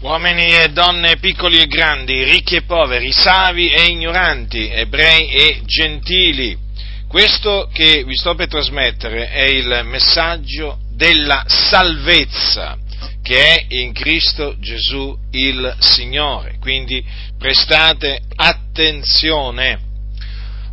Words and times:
uomini 0.00 0.54
e 0.54 0.68
donne, 0.68 1.16
piccoli 1.16 1.58
e 1.58 1.66
grandi, 1.66 2.22
ricchi 2.24 2.56
e 2.56 2.62
poveri, 2.62 3.10
savi 3.12 3.70
e 3.70 3.84
ignoranti, 3.88 4.68
ebrei 4.68 5.28
e 5.28 5.60
gentili. 5.64 6.56
Questo 7.08 7.70
che 7.72 8.04
vi 8.04 8.14
sto 8.14 8.34
per 8.34 8.48
trasmettere 8.48 9.30
è 9.30 9.44
il 9.44 9.82
messaggio 9.84 10.78
della 10.90 11.44
salvezza 11.46 12.78
che 13.22 13.54
è 13.54 13.64
in 13.68 13.92
Cristo 13.92 14.56
Gesù 14.60 15.16
il 15.32 15.76
Signore. 15.80 16.58
Quindi 16.60 17.04
prestate 17.36 18.22
attenzione. 18.36 19.80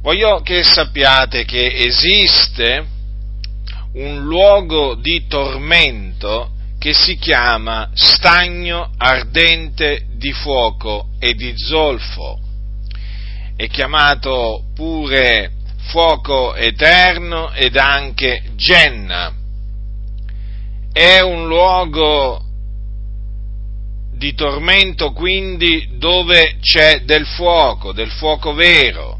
Voglio 0.01 0.41
che 0.41 0.63
sappiate 0.63 1.45
che 1.45 1.73
esiste 1.73 2.85
un 3.93 4.23
luogo 4.23 4.95
di 4.95 5.25
tormento 5.27 6.52
che 6.83 6.93
si 6.93 7.15
chiama 7.15 7.91
stagno 7.93 8.91
ardente 8.97 10.07
di 10.17 10.33
fuoco 10.33 11.11
e 11.17 11.33
di 11.33 11.53
zolfo. 11.55 12.37
È 13.55 13.69
chiamato 13.69 14.65
pure 14.75 15.53
fuoco 15.91 16.53
eterno 16.53 17.53
ed 17.53 17.77
anche 17.77 18.43
Genna. 18.57 19.33
È 20.91 21.21
un 21.21 21.47
luogo 21.47 22.43
di 24.13 24.33
tormento 24.33 25.13
quindi 25.13 25.87
dove 25.97 26.57
c'è 26.59 27.03
del 27.05 27.25
fuoco, 27.25 27.93
del 27.93 28.11
fuoco 28.11 28.53
vero, 28.53 29.19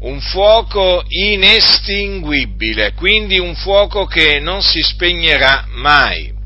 un 0.00 0.20
fuoco 0.20 1.02
inestinguibile, 1.08 2.92
quindi 2.92 3.38
un 3.38 3.54
fuoco 3.54 4.04
che 4.04 4.38
non 4.38 4.60
si 4.60 4.82
spegnerà 4.82 5.64
mai 5.70 6.40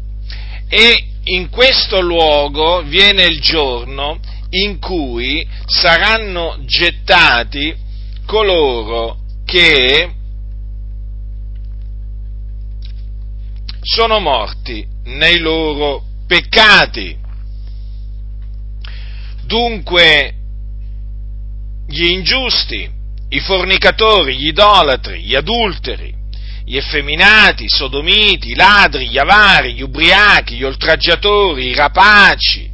e 0.69 1.07
in 1.25 1.49
questo 1.49 2.01
luogo 2.01 2.83
viene 2.83 3.25
il 3.25 3.41
giorno 3.41 4.19
in 4.51 4.79
cui 4.79 5.47
saranno 5.67 6.59
gettati 6.65 7.75
coloro 8.27 9.19
che 9.45 10.11
sono 13.81 14.19
morti 14.19 14.87
nei 15.05 15.39
loro 15.39 16.03
peccati. 16.27 17.17
Dunque, 19.45 20.35
gli 21.87 22.07
ingiusti, 22.07 22.91
i 23.29 23.41
fornicatori, 23.41 24.37
gli 24.37 24.49
idolatri, 24.49 25.23
gli 25.23 25.37
adulteri, 25.37 26.13
gli 26.69 26.77
effeminati, 26.77 27.63
i 27.65 27.69
sodomiti, 27.69 28.51
i 28.51 28.55
ladri, 28.57 29.09
gli 29.09 29.19
avari, 29.19 29.75
gli 29.75 29.83
ubriachi, 29.83 30.57
gli 30.57 30.65
oltraggiatori, 30.65 31.69
i 31.69 31.75
rapaci, 31.75 32.69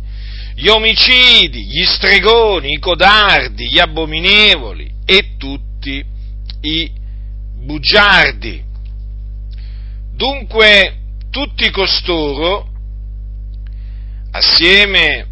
gli 0.54 0.66
omicidi, 0.66 1.66
gli 1.66 1.84
stregoni, 1.84 2.72
i 2.72 2.78
codardi, 2.78 3.68
gli 3.68 3.78
abominevoli 3.78 4.90
e 5.04 5.36
tutti 5.36 6.02
i 6.62 6.90
bugiardi. 7.66 8.64
Dunque 10.14 10.96
tutti 11.30 11.70
costoro, 11.70 12.68
assieme 14.30 15.26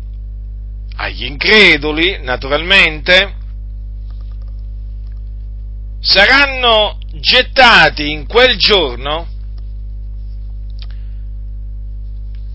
agli 0.96 1.24
increduli, 1.24 2.18
naturalmente, 2.22 3.34
saranno 6.00 6.99
gettati 7.12 8.10
in 8.10 8.26
quel 8.26 8.56
giorno, 8.56 9.26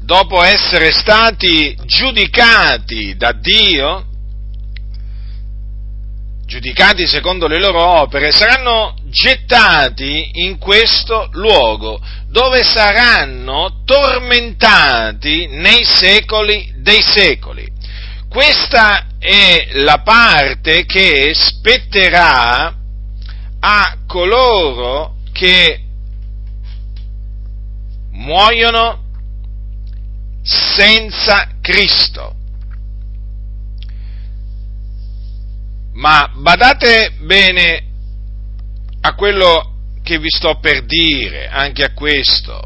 dopo 0.01 0.41
essere 0.43 0.91
stati 0.91 1.75
giudicati 1.85 3.15
da 3.17 3.31
Dio, 3.31 4.05
giudicati 6.45 7.07
secondo 7.07 7.47
le 7.47 7.59
loro 7.59 7.83
opere, 7.83 8.31
saranno 8.31 8.95
gettati 9.05 10.29
in 10.33 10.57
questo 10.59 11.27
luogo, 11.31 11.99
dove 12.29 12.63
saranno 12.63 13.81
tormentati 13.83 15.47
nei 15.47 15.83
secoli 15.83 16.73
dei 16.77 17.01
secoli. 17.01 17.67
Questa 18.29 19.07
è 19.17 19.69
la 19.73 20.01
parte 20.01 20.85
che 20.85 21.31
spetterà 21.33 22.75
a 23.59 23.97
coloro 24.15 25.15
che 25.33 25.81
muoiono 28.11 29.03
senza 30.41 31.49
Cristo. 31.59 32.33
Ma 35.95 36.31
badate 36.33 37.15
bene 37.19 37.87
a 39.01 39.15
quello 39.15 39.73
che 40.01 40.17
vi 40.17 40.29
sto 40.29 40.59
per 40.59 40.85
dire, 40.85 41.49
anche 41.49 41.83
a 41.83 41.91
questo. 41.91 42.61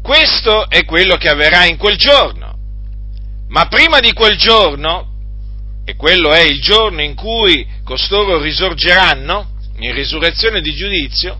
Questo 0.00 0.66
è 0.70 0.86
quello 0.86 1.16
che 1.16 1.28
avverrà 1.28 1.66
in 1.66 1.76
quel 1.76 1.98
giorno. 1.98 2.56
Ma 3.48 3.66
prima 3.66 4.00
di 4.00 4.14
quel 4.14 4.38
giorno, 4.38 5.09
e 5.90 5.96
quello 5.96 6.30
è 6.30 6.42
il 6.42 6.60
giorno 6.60 7.02
in 7.02 7.16
cui 7.16 7.66
costoro 7.84 8.40
risorgeranno 8.40 9.58
in 9.80 9.92
risurrezione 9.92 10.60
di 10.60 10.72
giudizio, 10.72 11.38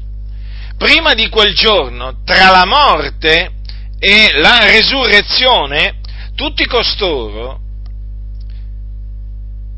prima 0.77 1.15
di 1.15 1.29
quel 1.29 1.55
giorno, 1.55 2.23
tra 2.25 2.51
la 2.51 2.65
morte 2.67 3.53
e 4.01 4.33
la 4.35 4.65
resurrezione, 4.65 6.01
tutti 6.35 6.67
costoro 6.67 7.61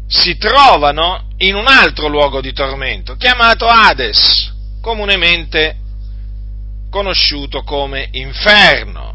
si 0.06 0.38
trovano 0.38 1.28
in 1.38 1.54
un 1.54 1.66
altro 1.66 2.08
luogo 2.08 2.40
di 2.40 2.52
tormento, 2.54 3.16
chiamato 3.16 3.66
Hades, 3.66 4.54
comunemente 4.80 5.76
conosciuto 6.90 7.62
come 7.62 8.08
inferno, 8.12 9.14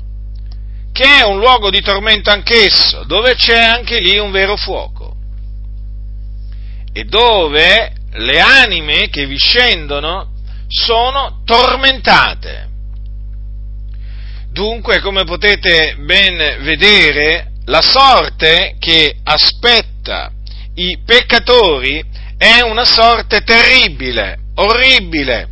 che 0.91 1.19
è 1.19 1.23
un 1.23 1.39
luogo 1.39 1.71
di 1.71 1.81
tormento 1.81 2.29
anch'esso, 2.29 3.05
dove 3.05 3.33
c'è 3.33 3.57
anche 3.57 3.99
lì 3.99 4.19
un 4.19 4.29
vero 4.29 4.55
fuoco 4.55 4.96
e 6.97 7.03
dove 7.03 7.93
le 8.13 8.39
anime 8.39 9.07
che 9.09 9.27
vi 9.27 9.37
scendono 9.37 10.31
sono 10.67 11.43
tormentate. 11.45 12.69
Dunque, 14.51 14.99
come 14.99 15.23
potete 15.23 15.95
ben 15.99 16.63
vedere, 16.63 17.51
la 17.65 17.83
sorte 17.83 18.77
che 18.79 19.15
aspetta 19.23 20.31
i 20.73 20.97
peccatori 21.05 22.03
è 22.35 22.61
una 22.61 22.85
sorte 22.85 23.41
terribile, 23.41 24.39
orribile. 24.55 25.49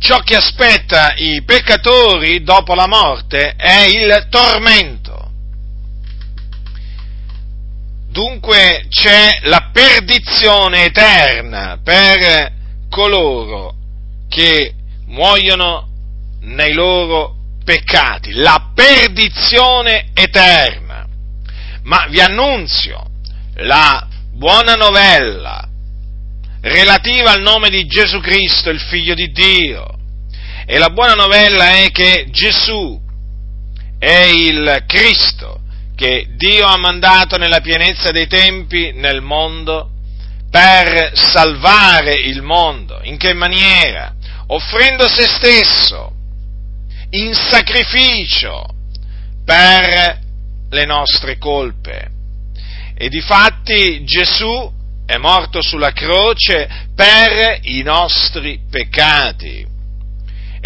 Ciò 0.00 0.18
che 0.18 0.34
aspetta 0.34 1.14
i 1.14 1.44
peccatori 1.44 2.42
dopo 2.42 2.74
la 2.74 2.88
morte 2.88 3.54
è 3.56 3.84
il 3.84 4.26
tormento. 4.30 5.05
Dunque 8.16 8.86
c'è 8.88 9.40
la 9.42 9.68
perdizione 9.70 10.86
eterna 10.86 11.78
per 11.84 12.50
coloro 12.88 13.74
che 14.26 14.72
muoiono 15.08 15.86
nei 16.40 16.72
loro 16.72 17.34
peccati, 17.62 18.32
la 18.32 18.70
perdizione 18.74 20.12
eterna. 20.14 21.06
Ma 21.82 22.06
vi 22.08 22.18
annunzio 22.20 23.04
la 23.56 24.08
buona 24.32 24.76
novella 24.76 25.68
relativa 26.62 27.32
al 27.32 27.42
nome 27.42 27.68
di 27.68 27.84
Gesù 27.84 28.20
Cristo, 28.20 28.70
il 28.70 28.80
Figlio 28.80 29.12
di 29.12 29.30
Dio. 29.30 29.94
E 30.64 30.78
la 30.78 30.88
buona 30.88 31.12
novella 31.12 31.82
è 31.82 31.90
che 31.90 32.28
Gesù 32.30 32.98
è 33.98 34.30
il 34.32 34.84
Cristo, 34.86 35.60
che 35.96 36.26
Dio 36.36 36.66
ha 36.66 36.76
mandato 36.76 37.38
nella 37.38 37.60
pienezza 37.60 38.10
dei 38.10 38.28
tempi 38.28 38.92
nel 38.92 39.22
mondo 39.22 39.90
per 40.50 41.12
salvare 41.14 42.12
il 42.12 42.42
mondo. 42.42 43.00
In 43.02 43.16
che 43.16 43.32
maniera? 43.32 44.14
Offrendo 44.48 45.08
se 45.08 45.26
stesso 45.26 46.12
in 47.10 47.34
sacrificio 47.34 48.66
per 49.44 50.20
le 50.68 50.84
nostre 50.84 51.38
colpe. 51.38 52.10
E 52.94 53.08
difatti 53.08 54.04
Gesù 54.04 54.72
è 55.06 55.16
morto 55.16 55.62
sulla 55.62 55.92
croce 55.92 56.68
per 56.94 57.60
i 57.62 57.82
nostri 57.82 58.60
peccati 58.70 59.74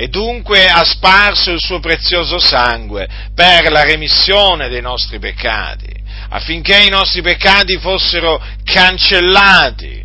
e 0.01 0.09
dunque 0.09 0.67
ha 0.67 0.83
sparso 0.83 1.51
il 1.51 1.61
suo 1.61 1.79
prezioso 1.79 2.39
sangue 2.39 3.07
per 3.35 3.71
la 3.71 3.83
remissione 3.83 4.71
dei 4.71 4.81
nostri 4.81 5.19
peccati, 5.19 5.93
affinché 6.31 6.85
i 6.85 6.89
nostri 6.89 7.21
peccati 7.21 7.77
fossero 7.77 8.43
cancellati 8.65 10.03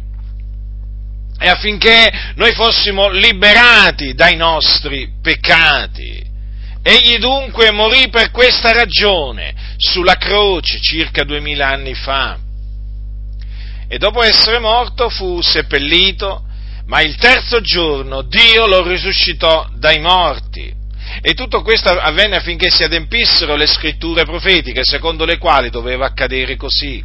e 1.39 1.47
affinché 1.47 2.12
noi 2.36 2.51
fossimo 2.51 3.07
liberati 3.07 4.13
dai 4.13 4.36
nostri 4.36 5.13
peccati 5.21 6.25
Egli 6.88 7.18
dunque 7.18 7.71
morì 7.71 8.09
per 8.09 8.31
questa 8.31 8.74
ragione 8.74 9.56
sulla 9.77 10.18
croce 10.18 10.80
circa 10.81 11.24
duemila 11.24 11.69
anni 11.69 11.95
fa. 11.95 12.38
E 13.88 13.97
dopo 13.97 14.21
essere 14.21 14.59
morto 14.59 15.09
fu 15.09 15.42
seppellito, 15.42 16.44
ma 16.87 17.01
il 17.01 17.15
terzo 17.15 17.61
giorno 17.61 18.21
Dio 18.23 18.67
lo 18.67 18.87
risuscitò 18.87 19.67
dai 19.75 19.99
morti. 19.99 20.73
E 21.21 21.33
tutto 21.33 21.61
questo 21.61 21.89
avvenne 21.89 22.37
affinché 22.37 22.69
si 22.69 22.83
adempissero 22.83 23.55
le 23.55 23.67
scritture 23.67 24.25
profetiche, 24.25 24.83
secondo 24.83 25.25
le 25.25 25.37
quali 25.37 25.69
doveva 25.69 26.05
accadere 26.05 26.55
così. 26.55 27.03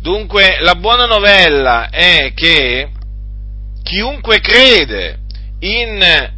Dunque 0.00 0.58
la 0.60 0.74
buona 0.74 1.06
novella 1.06 1.88
è 1.88 2.32
che 2.34 2.90
chiunque 3.82 4.40
crede 4.40 5.18
in 5.60 6.30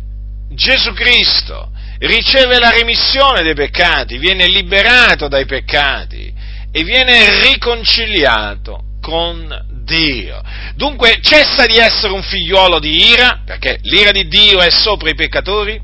Gesù 0.51 0.93
Cristo 0.93 1.71
riceve 1.99 2.59
la 2.59 2.71
remissione 2.71 3.43
dei 3.43 3.55
peccati, 3.55 4.19
viene 4.19 4.47
liberato 4.47 5.29
dai 5.29 5.47
peccati 5.47 6.33
e 6.71 6.83
viene 6.85 7.41
riconciliato 7.51 8.83
con 9.01 9.49
Dio. 9.85 10.43
Dunque 10.75 11.19
cessa 11.21 11.67
di 11.67 11.77
essere 11.77 12.13
un 12.13 12.23
figliuolo 12.23 12.79
di 12.79 13.11
ira, 13.11 13.43
perché 13.45 13.79
l'ira 13.83 14.11
di 14.11 14.27
Dio 14.27 14.61
è 14.61 14.71
sopra 14.71 15.11
i 15.11 15.15
peccatori, 15.15 15.81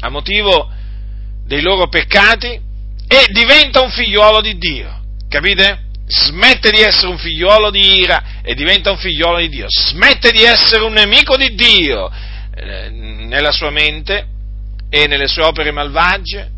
a 0.00 0.08
motivo 0.08 0.70
dei 1.44 1.60
loro 1.60 1.88
peccati, 1.88 2.60
e 3.06 3.26
diventa 3.30 3.82
un 3.82 3.90
figliuolo 3.90 4.40
di 4.40 4.56
Dio. 4.56 5.02
Capite? 5.28 5.82
Smette 6.06 6.70
di 6.70 6.80
essere 6.80 7.08
un 7.08 7.18
figliuolo 7.18 7.70
di 7.70 7.98
ira 7.98 8.40
e 8.42 8.54
diventa 8.54 8.90
un 8.90 8.98
figliuolo 8.98 9.38
di 9.38 9.48
Dio. 9.48 9.66
Smette 9.68 10.30
di 10.30 10.42
essere 10.42 10.82
un 10.82 10.92
nemico 10.92 11.36
di 11.36 11.54
Dio 11.54 12.10
eh, 12.54 12.90
nella 12.90 13.52
sua 13.52 13.70
mente 13.70 14.26
e 14.90 15.06
nelle 15.06 15.26
sue 15.26 15.42
opere 15.42 15.72
malvagie 15.72 16.50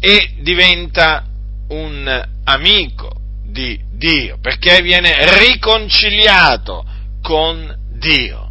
e 0.00 0.34
diventa 0.40 1.24
un 1.68 2.26
amico 2.44 3.17
di 3.48 3.78
Dio, 3.92 4.38
perché 4.40 4.80
viene 4.82 5.14
riconciliato 5.38 6.84
con 7.22 7.74
Dio. 7.98 8.50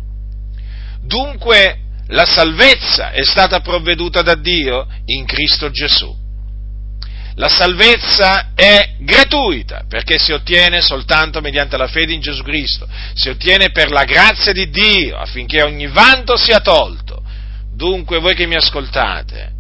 Dunque 1.02 1.80
la 2.08 2.26
salvezza 2.26 3.12
è 3.12 3.24
stata 3.24 3.60
provveduta 3.62 4.22
da 4.22 4.36
Dio 4.36 4.88
in 5.06 5.26
Cristo 5.26 5.70
Gesù. 5.70 6.16
La 7.36 7.50
salvezza 7.50 8.54
è 8.56 8.96
gratuita 9.00 9.86
perché 9.88 10.18
si 10.18 10.32
ottiene 10.32 10.82
soltanto 10.82 11.40
mediante 11.40 11.78
la 11.78 11.88
fede 11.88 12.14
in 12.14 12.20
Gesù 12.20 12.42
Cristo, 12.42 12.88
si 13.14 13.30
ottiene 13.30 13.70
per 13.70 13.92
la 13.92 14.06
grazia 14.06 14.52
di 14.52 14.70
Dio 14.72 15.18
affinché 15.18 15.62
ogni 15.62 15.86
vanto 15.88 16.36
sia 16.36 16.60
tolto. 16.60 17.24
Dunque 17.76 18.20
voi 18.20 18.34
che 18.34 18.48
mi 18.48 18.56
ascoltate, 18.56 19.52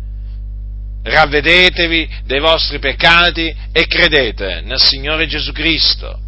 ravvedetevi 1.09 2.09
dei 2.25 2.39
vostri 2.39 2.79
peccati 2.79 3.55
e 3.71 3.87
credete 3.87 4.61
nel 4.61 4.79
Signore 4.79 5.25
Gesù 5.27 5.51
Cristo 5.51 6.19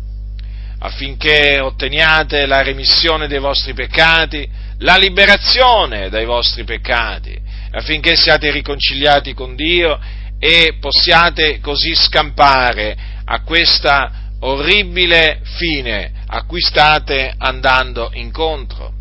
affinché 0.81 1.59
otteniate 1.59 2.45
la 2.45 2.61
remissione 2.61 3.27
dei 3.27 3.39
vostri 3.39 3.73
peccati, 3.73 4.47
la 4.79 4.95
liberazione 4.95 6.09
dai 6.09 6.25
vostri 6.25 6.63
peccati, 6.63 7.37
affinché 7.71 8.15
siate 8.15 8.49
riconciliati 8.49 9.33
con 9.33 9.55
Dio 9.55 9.99
e 10.39 10.77
possiate 10.79 11.59
così 11.59 11.93
scampare 11.93 12.95
a 13.25 13.41
questa 13.41 14.27
orribile 14.39 15.41
fine 15.57 16.13
a 16.27 16.45
cui 16.45 16.61
state 16.61 17.33
andando 17.37 18.09
incontro, 18.13 18.93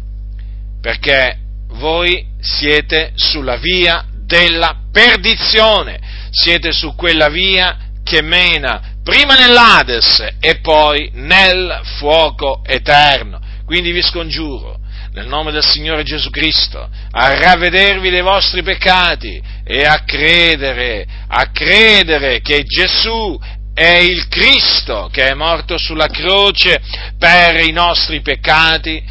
perché 0.81 1.39
voi 1.75 2.27
siete 2.41 3.13
sulla 3.15 3.57
via 3.57 4.08
della 4.29 4.77
perdizione, 4.93 5.99
siete 6.31 6.71
su 6.71 6.95
quella 6.95 7.29
via 7.31 7.79
che 8.05 8.21
mena 8.23 8.97
prima 9.03 9.35
nell'Ades 9.35 10.35
e 10.39 10.61
poi 10.61 11.11
nel 11.15 11.81
fuoco 11.99 12.63
eterno. 12.65 13.41
Quindi 13.65 13.91
vi 13.91 14.03
scongiuro, 14.03 14.79
nel 15.13 15.27
nome 15.27 15.51
del 15.51 15.65
Signore 15.65 16.03
Gesù 16.03 16.29
Cristo, 16.29 16.89
a 17.11 17.39
ravvedervi 17.39 18.11
dei 18.11 18.21
vostri 18.21 18.63
peccati 18.63 19.43
e 19.65 19.85
a 19.85 20.05
credere, 20.05 21.07
a 21.27 21.51
credere 21.51 22.41
che 22.43 22.65
Gesù 22.65 23.39
è 23.73 23.97
il 23.97 24.29
Cristo 24.29 25.09
che 25.11 25.29
è 25.29 25.35
morto 25.35 25.79
sulla 25.79 26.09
croce 26.09 26.83
per 27.19 27.61
i 27.61 27.73
nostri 27.73 28.21
peccati, 28.21 29.03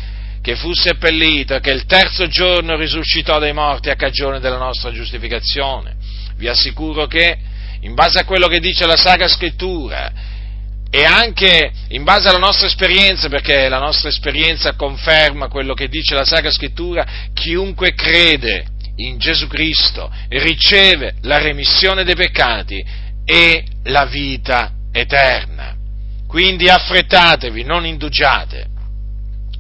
che 0.47 0.55
fu 0.55 0.73
seppellito 0.73 1.55
e 1.55 1.59
che 1.59 1.71
il 1.71 1.85
terzo 1.85 2.25
giorno 2.27 2.77
risuscitò 2.77 3.37
dai 3.37 3.51
morti 3.51 3.89
a 3.89 3.97
cagione 3.97 4.39
della 4.39 4.55
nostra 4.55 4.93
giustificazione. 4.93 5.97
Vi 6.37 6.47
assicuro 6.47 7.05
che, 7.05 7.37
in 7.81 7.93
base 7.93 8.19
a 8.19 8.23
quello 8.23 8.47
che 8.47 8.61
dice 8.61 8.85
la 8.85 8.95
Sacra 8.95 9.27
Scrittura, 9.27 10.09
e 10.89 11.03
anche 11.03 11.69
in 11.89 12.05
base 12.05 12.29
alla 12.29 12.37
nostra 12.37 12.67
esperienza, 12.67 13.27
perché 13.27 13.67
la 13.67 13.79
nostra 13.79 14.07
esperienza 14.07 14.73
conferma 14.75 15.49
quello 15.49 15.73
che 15.73 15.89
dice 15.89 16.15
la 16.15 16.23
Sacra 16.23 16.49
Scrittura, 16.49 17.05
chiunque 17.33 17.93
crede 17.93 18.67
in 18.95 19.17
Gesù 19.17 19.47
Cristo 19.47 20.09
riceve 20.29 21.15
la 21.23 21.39
remissione 21.39 22.05
dei 22.05 22.15
peccati 22.15 22.81
e 23.25 23.65
la 23.83 24.05
vita 24.05 24.71
eterna. 24.93 25.75
Quindi 26.25 26.69
affrettatevi, 26.69 27.65
non 27.65 27.85
indugiate, 27.85 28.75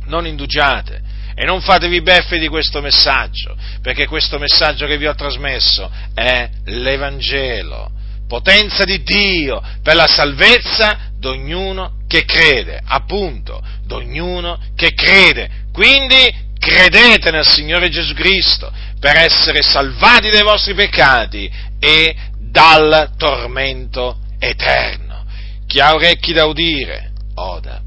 non 0.07 0.25
indugiate 0.25 1.01
e 1.35 1.45
non 1.45 1.61
fatevi 1.61 2.01
beffe 2.01 2.39
di 2.39 2.47
questo 2.47 2.81
messaggio, 2.81 3.55
perché 3.81 4.07
questo 4.07 4.39
messaggio 4.39 4.87
che 4.87 4.97
vi 4.97 5.05
ho 5.05 5.13
trasmesso 5.13 5.89
è 6.15 6.49
l'Evangelo, 6.65 7.91
potenza 8.27 8.83
di 8.83 9.03
Dio 9.03 9.61
per 9.83 9.95
la 9.95 10.07
salvezza 10.07 11.11
di 11.17 11.27
ognuno 11.27 11.99
che 12.07 12.25
crede, 12.25 12.81
appunto, 12.83 13.61
di 13.85 13.93
ognuno 13.93 14.59
che 14.75 14.93
crede. 14.93 15.65
Quindi 15.71 16.45
credete 16.57 17.29
nel 17.29 17.45
Signore 17.45 17.89
Gesù 17.89 18.13
Cristo 18.13 18.71
per 18.99 19.15
essere 19.15 19.61
salvati 19.61 20.31
dai 20.31 20.41
vostri 20.41 20.73
peccati 20.73 21.51
e 21.79 22.15
dal 22.39 23.11
tormento 23.15 24.19
eterno. 24.39 25.23
Chi 25.67 25.79
ha 25.79 25.93
orecchi 25.93 26.33
da 26.33 26.45
udire, 26.45 27.11
oda. 27.35 27.81